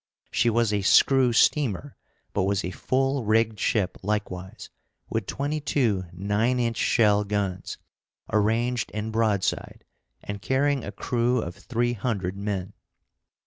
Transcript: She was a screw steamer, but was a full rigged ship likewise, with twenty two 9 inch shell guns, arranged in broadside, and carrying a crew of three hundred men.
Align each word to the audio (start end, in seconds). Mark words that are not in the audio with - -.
She 0.31 0.49
was 0.49 0.73
a 0.73 0.81
screw 0.81 1.31
steamer, 1.31 1.95
but 2.33 2.45
was 2.45 2.65
a 2.65 2.71
full 2.71 3.23
rigged 3.23 3.59
ship 3.59 3.99
likewise, 4.01 4.71
with 5.11 5.27
twenty 5.27 5.59
two 5.59 6.05
9 6.11 6.59
inch 6.59 6.77
shell 6.77 7.23
guns, 7.23 7.77
arranged 8.33 8.89
in 8.95 9.11
broadside, 9.11 9.85
and 10.23 10.41
carrying 10.41 10.83
a 10.83 10.91
crew 10.91 11.39
of 11.39 11.53
three 11.55 11.93
hundred 11.93 12.35
men. 12.35 12.73